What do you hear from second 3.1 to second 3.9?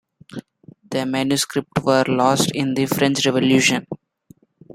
Revolution.